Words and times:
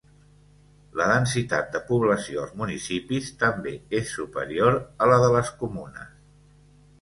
La 1.01 1.05
densitat 1.09 1.67
de 1.75 1.81
població 1.89 2.41
als 2.45 2.55
municipis 2.61 3.29
també 3.45 3.75
és 4.01 4.15
superior 4.21 4.79
a 5.07 5.11
la 5.13 5.21
de 5.27 5.31
les 5.37 5.53
comunes. 5.63 6.11